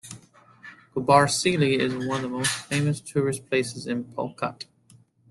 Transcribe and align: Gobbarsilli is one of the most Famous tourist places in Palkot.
Gobbarsilli 0.95 1.77
is 1.77 1.93
one 1.93 2.23
of 2.25 2.31
the 2.31 2.37
most 2.37 2.49
Famous 2.65 3.01
tourist 3.01 3.47
places 3.51 3.85
in 3.85 4.03
Palkot. 4.03 4.65